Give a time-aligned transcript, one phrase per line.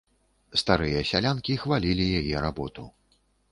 [0.61, 2.89] Старыя сялянкі хвалілі яе работу.